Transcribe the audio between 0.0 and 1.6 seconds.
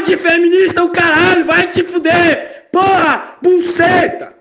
De feminista, o caralho,